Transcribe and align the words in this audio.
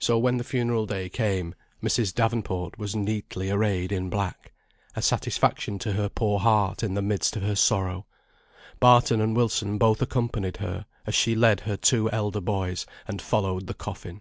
So 0.00 0.18
when 0.18 0.38
the 0.38 0.42
funeral 0.42 0.86
day 0.86 1.08
came, 1.08 1.54
Mrs. 1.80 2.12
Davenport 2.12 2.78
was 2.78 2.96
neatly 2.96 3.48
arrayed 3.48 3.92
in 3.92 4.10
black, 4.10 4.52
a 4.96 5.00
satisfaction 5.00 5.78
to 5.78 5.92
her 5.92 6.08
poor 6.08 6.40
heart 6.40 6.82
in 6.82 6.94
the 6.94 7.00
midst 7.00 7.36
of 7.36 7.42
her 7.44 7.54
sorrow. 7.54 8.06
Barton 8.80 9.20
and 9.20 9.36
Wilson 9.36 9.78
both 9.78 10.02
accompanied 10.02 10.56
her, 10.56 10.84
as 11.06 11.14
she 11.14 11.36
led 11.36 11.60
her 11.60 11.76
two 11.76 12.10
elder 12.10 12.40
boys, 12.40 12.86
and 13.06 13.22
followed 13.22 13.68
the 13.68 13.74
coffin. 13.74 14.20